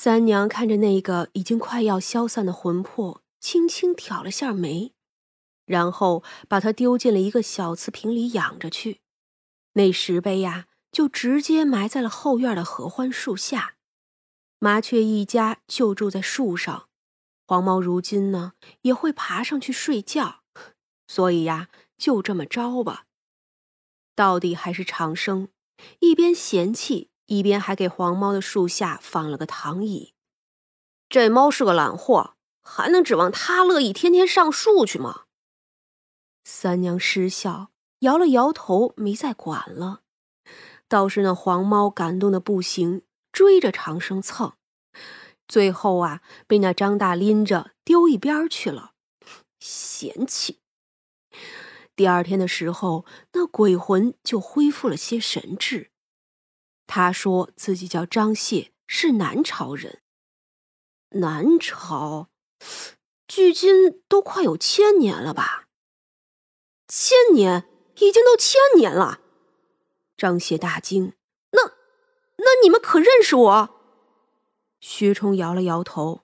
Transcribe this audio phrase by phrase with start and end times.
[0.00, 4.92] 三娘看着那个已经快要消散的魂魄，轻轻挑了下眉，
[5.66, 9.00] 然后把它丢进了一个小瓷瓶里养着去。
[9.72, 13.74] 那石碑呀，就直接埋在了后院的合欢树下。
[14.60, 16.88] 麻雀一家就住在树上，
[17.44, 18.52] 黄毛如今呢
[18.82, 20.44] 也会爬上去睡觉，
[21.08, 23.06] 所以呀，就这么着吧。
[24.14, 25.48] 到底还是长生，
[25.98, 27.10] 一边嫌弃。
[27.28, 30.14] 一边还给黄猫的树下放了个躺椅，
[31.10, 35.24] 这猫是个懒货，还能指望它乐意天天上树去吗？
[36.42, 40.00] 三娘失笑，摇了摇头，没再管了。
[40.88, 44.54] 倒是那黄猫感动的不行，追着长生蹭，
[45.46, 48.92] 最后啊，被那张大拎着丢一边去了，
[49.60, 50.60] 嫌弃。
[51.94, 53.04] 第二天的时候，
[53.34, 55.90] 那鬼魂就恢复了些神智。
[56.88, 60.00] 他说自己叫张谢，是南朝人。
[61.10, 62.28] 南朝，
[63.28, 65.66] 距今都快有千年了吧？
[66.88, 69.20] 千年，已经都千年了。
[70.16, 71.12] 张谢大惊
[71.52, 71.74] ：“那，
[72.38, 73.80] 那你们可认识我？”
[74.80, 76.22] 薛冲摇了摇头，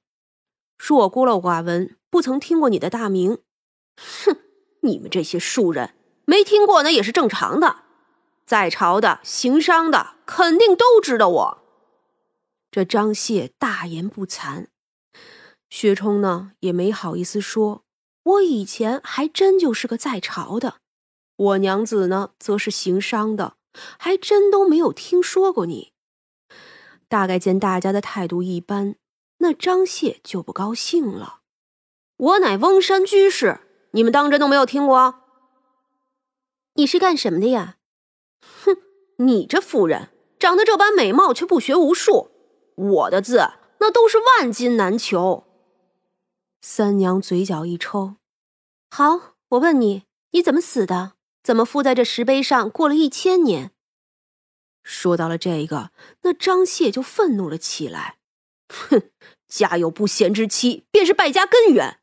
[0.78, 3.42] 说：“我孤陋寡闻，不曾听过你的大名。”
[3.96, 4.38] 哼，
[4.80, 7.83] 你们这些庶人，没听过那也是正常的。
[8.46, 11.58] 在朝的、行商的，肯定都知道我。
[12.70, 14.66] 这张谢大言不惭，
[15.70, 17.84] 薛冲呢也没好意思说。
[18.24, 20.76] 我以前还真就是个在朝的，
[21.36, 23.56] 我娘子呢则是行商的，
[23.98, 25.92] 还真都没有听说过你。
[27.06, 28.96] 大概见大家的态度一般，
[29.38, 31.40] 那张谢就不高兴了。
[32.16, 35.20] 我乃翁山居士，你们当真都没有听过？
[36.74, 37.76] 你是干什么的呀？
[38.64, 38.76] 哼，
[39.18, 42.30] 你这妇人长得这般美貌，却不学无术。
[42.76, 45.44] 我的字那都是万金难求。
[46.60, 48.16] 三娘嘴角一抽，
[48.90, 51.12] 好，我问你，你怎么死的？
[51.42, 53.72] 怎么附在这石碑上过了一千年？
[54.82, 55.90] 说到了这个，
[56.22, 58.16] 那张谢就愤怒了起来。
[58.68, 59.10] 哼，
[59.46, 62.00] 家有不贤之妻，便是败家根源。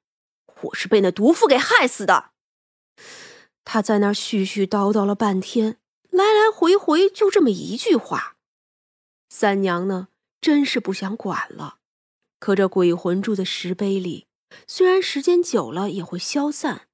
[0.61, 2.31] 我是被那毒妇给害死的。
[3.65, 5.77] 他在那儿絮絮叨叨了半天。
[6.11, 8.35] 来来回回就这么一句话，
[9.29, 10.09] 三娘呢，
[10.41, 11.77] 真是不想管了。
[12.37, 14.27] 可这鬼魂住在石碑里，
[14.67, 16.89] 虽然时间久了也会消散，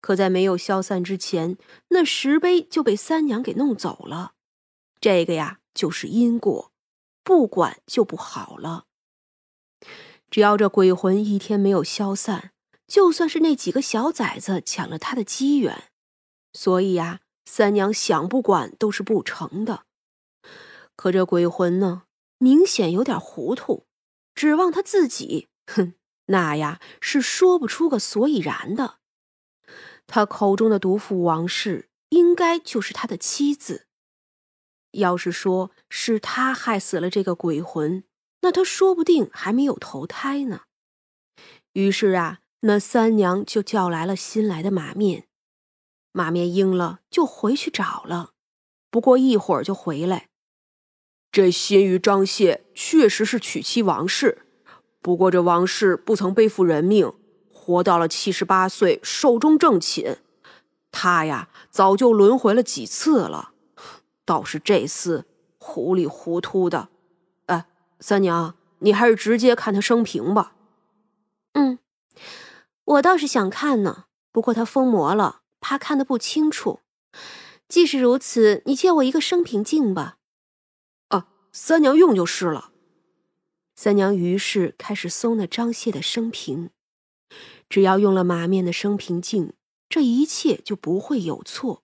[0.00, 4.34] 可在没有消散之前，那石碑就被三娘给弄走了。
[5.00, 6.70] 这个呀，就是因果，
[7.24, 8.84] 不管就不好了。
[10.30, 12.52] 只要这鬼魂一天没有消散，
[12.86, 15.90] 就算是那几个小崽子抢了他的机缘。
[16.52, 17.18] 所以呀。
[17.52, 19.82] 三娘想不管都是不成的，
[20.94, 22.04] 可这鬼魂呢，
[22.38, 23.86] 明显有点糊涂，
[24.36, 25.94] 指望他自己，哼，
[26.26, 28.98] 那呀是说不出个所以然的。
[30.06, 33.88] 他口中的毒妇王氏，应该就是他的妻子。
[34.92, 38.04] 要是说是他害死了这个鬼魂，
[38.42, 40.60] 那他说不定还没有投胎呢。
[41.72, 45.26] 于是啊，那三娘就叫来了新来的马面。
[46.12, 48.30] 马面应了，就回去找了。
[48.90, 50.28] 不过一会儿就回来。
[51.30, 54.42] 这新余张谢确实是娶妻王氏，
[55.00, 57.12] 不过这王氏不曾背负人命，
[57.52, 60.18] 活到了七十八岁，寿终正寝。
[60.90, 63.52] 他呀，早就轮回了几次了，
[64.24, 65.22] 倒是这厮
[65.58, 66.88] 糊里糊涂的。
[67.46, 67.66] 哎，
[68.00, 70.54] 三娘，你还是直接看他生平吧。
[71.52, 71.78] 嗯，
[72.84, 75.39] 我倒是想看呢，不过他疯魔了。
[75.60, 76.80] 怕看得不清楚，
[77.68, 80.18] 既是如此，你借我一个生平镜吧。
[81.08, 82.72] 啊，三娘用就是了。
[83.76, 86.70] 三娘于是开始搜那张谢的生平，
[87.68, 89.54] 只要用了马面的生平镜，
[89.88, 91.82] 这一切就不会有错。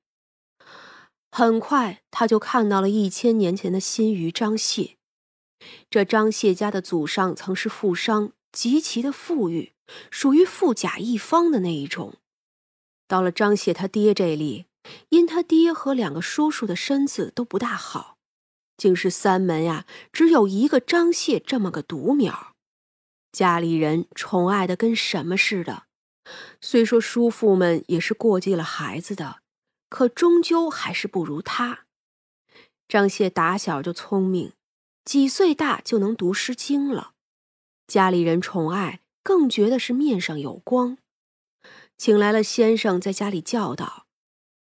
[1.31, 4.97] 很快，他就看到了一千年前的新余张谢。
[5.89, 9.73] 这张谢家的祖上曾是富商，极其的富裕，
[10.11, 12.15] 属于富甲一方的那一种。
[13.09, 14.67] 到了张谢他爹这里，
[15.11, 18.19] 因他爹和两个叔叔的身子都不大好，
[18.77, 22.55] 竟是三门呀，只有一个张谢这么个独苗，
[23.33, 25.85] 家里人宠爱的跟什么似的。
[26.61, 29.41] 虽说叔父们也是过继了孩子的，
[29.89, 31.87] 可终究还是不如他。
[32.89, 34.53] 张谢打小就聪明，
[35.05, 37.13] 几岁大就能读诗经了，
[37.87, 40.99] 家里人宠爱，更觉得是面上有光。
[41.99, 44.07] 请来了先生在家里教导，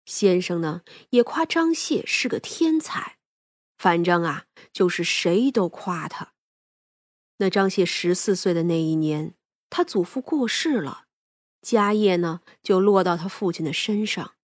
[0.04, 3.18] 先生呢也夸张谢是个天才，
[3.78, 6.32] 反正啊就是谁都夸他。
[7.38, 9.34] 那张谢十四岁的那一年，
[9.70, 11.04] 他祖父过世了，
[11.62, 14.34] 家业呢就落到他父亲的身上。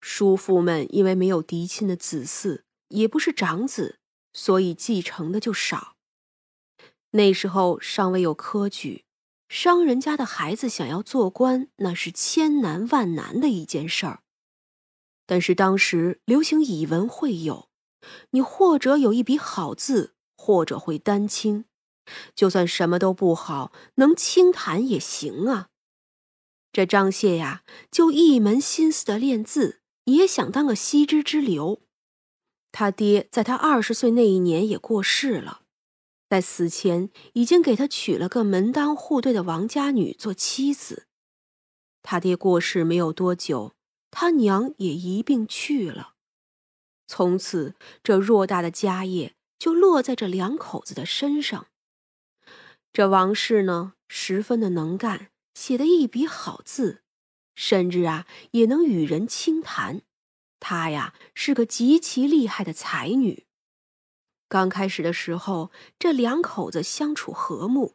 [0.00, 3.98] 叔父们因为没有嫡亲的子嗣，也不是长子，
[4.32, 5.96] 所以继承的就少。
[7.10, 9.04] 那时候尚未有科举，
[9.48, 14.20] 商人家的孩子想要做官，那是千难万难的一件事儿。
[15.26, 17.68] 但是当时流行以文会友，
[18.30, 21.64] 你或者有一笔好字，或者会丹青，
[22.34, 25.68] 就算什么都不好，能清谈也行啊。
[26.70, 31.82] 这张谢呀，就一门心思的练字，也想当个西之之流。
[32.70, 35.62] 他爹在他二十岁那一年也过世了。
[36.28, 41.06] 在死前，已经给他娶了个门当户对的王家女做妻子。
[42.02, 43.74] 他爹过世没有多久，
[44.10, 46.14] 他娘也一并去了。
[47.06, 51.68] 从此，这偌大的家业就落在这两口子的身上。
[52.92, 57.02] 这王氏呢，十分的能干，写的一笔好字，
[57.54, 60.02] 甚至啊，也能与人轻谈。
[60.60, 63.47] 她呀，是个极其厉害的才女。
[64.48, 67.94] 刚开始的时候，这两口子相处和睦，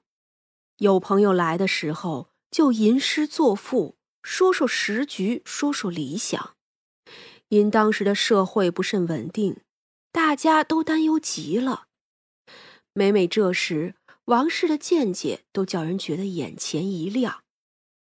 [0.77, 6.55] 有朋友来的时候就吟诗作赋，说说时局，说说理想。
[7.49, 9.61] 因当时的社会不甚稳定，
[10.11, 11.87] 大家都担忧极了。
[12.93, 13.95] 每每这时，
[14.25, 17.43] 王氏的见解都叫人觉得眼前一亮，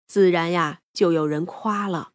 [0.08, 2.12] 自然呀，就有人夸了。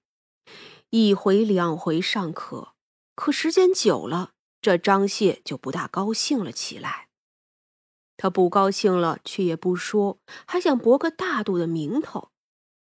[0.90, 2.74] 一回两回尚可，
[3.14, 4.32] 可时间久了。
[4.60, 7.08] 这张谢就不大高兴了起来，
[8.16, 12.30] 他不高兴了，却也不说，还想博个大度的名头。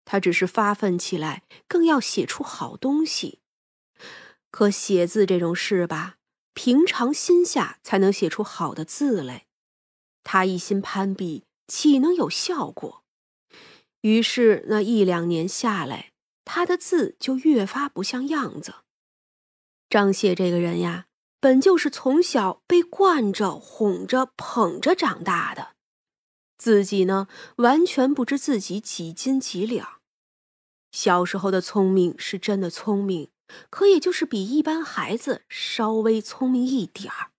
[0.06, 3.40] 他只是发奋起来，更要写出好东西。
[4.50, 6.16] 可写字这种事吧，
[6.54, 9.46] 平常心下才能写出好的字来。
[10.24, 13.04] 他一心攀比，岂能有效果？
[14.00, 16.12] 于是那一两年下来，
[16.44, 18.76] 他的字就越发不像样子。
[19.90, 21.08] 张谢这个人呀。
[21.40, 25.75] 本就是从小被惯着、哄着、捧着长大的，
[26.58, 30.00] 自己呢完全不知自己几斤几两。
[30.92, 33.31] 小时候的聪明是真的聪明，
[33.70, 37.31] 可也就是比一般孩子稍微聪明一点儿。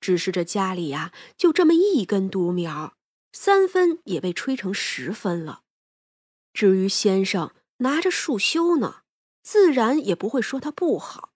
[0.00, 2.94] 只是这家里呀，就这么一根独苗，
[3.32, 5.62] 三分也被吹成十分了。
[6.52, 9.02] 至于先生拿着束修呢，
[9.42, 11.27] 自然也不会说他不好。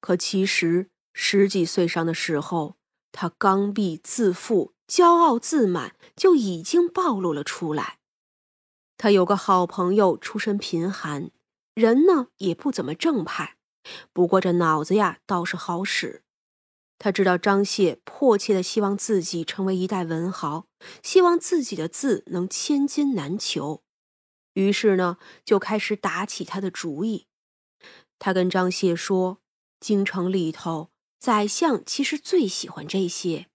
[0.00, 2.76] 可其实十几岁上的时候，
[3.10, 7.98] 他刚愎自负、骄傲自满就已经暴露了出来。
[8.98, 11.30] 他有个好朋友，出身贫寒，
[11.74, 13.56] 人呢也不怎么正派，
[14.12, 16.22] 不过这脑子呀倒是好使。
[16.98, 20.66] 他知道张谢迫切的希望自己成为一代文豪，
[21.02, 23.82] 希望自己的字能千金难求，
[24.54, 27.26] 于是呢就开始打起他的主意。
[28.18, 29.40] 他跟张谢说。
[29.80, 33.46] 京城里头，宰相其实最喜欢这些，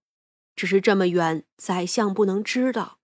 [0.56, 3.00] 只是这么远，宰相不能知道。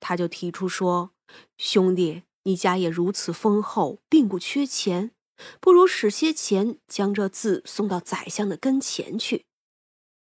[0.00, 1.12] 他就提出说
[1.58, 5.12] ：“兄弟，你家也如此丰厚，并不缺钱，
[5.60, 9.46] 不如使些钱将这字送到宰相的跟前去。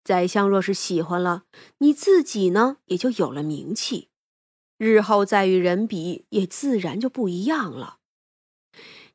[0.03, 1.43] 宰相若是喜欢了，
[1.79, 4.09] 你自己呢，也就有了名气，
[4.77, 7.97] 日后再与人比，也自然就不一样了。”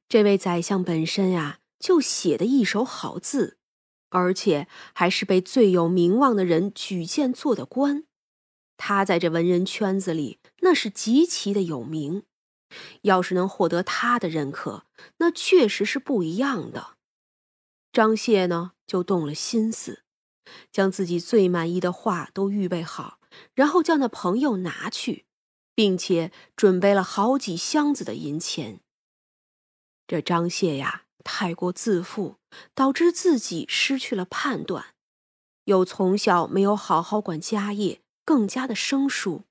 [0.09, 1.59] 这位宰相本身呀。
[1.85, 3.59] 就写的一手好字，
[4.09, 8.07] 而且还是被最有名望的人举荐做的官。
[8.79, 12.23] 他在这文人圈子里那是极其的有名。
[13.03, 14.87] 要是能获得他的认可，
[15.19, 16.97] 那确实是不一样的。
[17.93, 20.05] 张谢呢，就动了心思，
[20.73, 23.21] 将自己最满意的话都预备好，
[23.53, 25.27] 然后叫那朋友拿去，
[25.75, 28.81] 并且准备了好几箱子的银钱。
[30.07, 31.04] 这张谢呀。
[31.25, 32.37] 太过自负，
[32.75, 34.95] 导致自己失去了判断，
[35.65, 39.43] 又从小没有好好管家业，更加的生疏。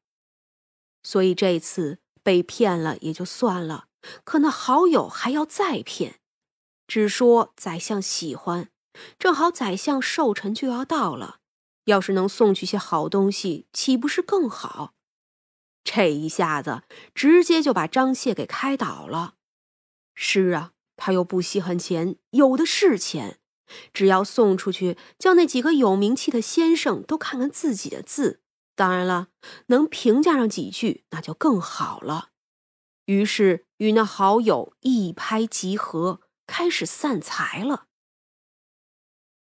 [1.01, 3.87] 所以这次被骗了也就算了，
[4.23, 6.19] 可那好友还要再骗，
[6.87, 8.69] 只说宰相喜欢，
[9.17, 11.39] 正好宰相寿辰就要到了，
[11.85, 14.93] 要是能送去些好东西，岂不是更好？
[15.83, 19.35] 这一下子直接就把张谢给开导了。
[20.13, 20.72] 是啊。
[20.95, 23.39] 他又不稀罕钱，有的是钱，
[23.93, 28.41] 只要送出去，叫那几个有名气的先生都看看自己的字。
[28.75, 29.27] 当然了，
[29.67, 32.29] 能评价上几句，那就更好了。
[33.05, 37.87] 于是与那好友一拍即合，开始散财了。